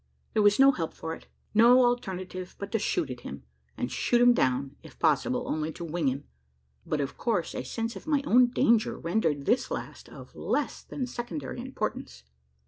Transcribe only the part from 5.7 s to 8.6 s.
to wing him; but, of course, a sense of my own